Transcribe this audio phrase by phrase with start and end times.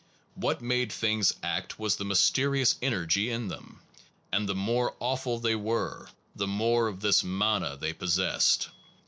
[0.33, 3.81] What made things act was the mysterious energy in them,
[4.31, 8.69] and the more awful they were, the more of this mana they possessed.